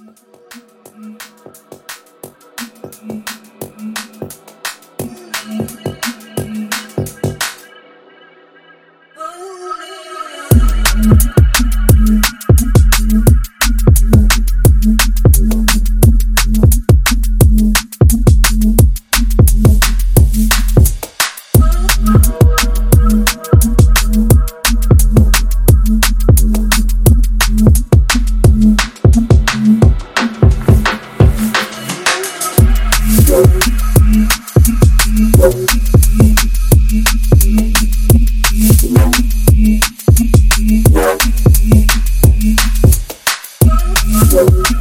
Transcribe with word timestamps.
Oh, 0.00 0.28
you. 44.50 44.77